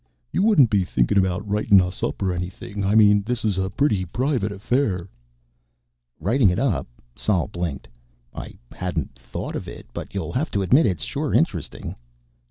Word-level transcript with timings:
"You 0.31 0.41
wouldn't 0.41 0.71
be 0.71 0.83
thinkin' 0.83 1.19
about 1.19 1.47
writing 1.47 1.79
us 1.79 2.01
up 2.01 2.23
or 2.23 2.33
anything. 2.33 2.83
I 2.83 2.95
mean, 2.95 3.21
this 3.21 3.45
is 3.45 3.59
a 3.59 3.69
pretty 3.69 4.03
private 4.03 4.51
affair." 4.51 5.07
"Writing 6.19 6.49
it 6.49 6.57
up?" 6.57 6.87
Sol 7.15 7.45
blinked. 7.47 7.87
"I 8.33 8.57
hadn't 8.71 9.13
thought 9.13 9.55
of 9.55 9.67
it. 9.67 9.85
But 9.93 10.15
you'll 10.15 10.33
have 10.33 10.49
to 10.57 10.63
admit 10.63 10.87
it's 10.87 11.03
sure 11.03 11.35
interesting." 11.35 11.95